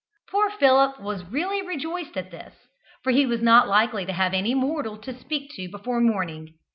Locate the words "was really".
0.99-1.61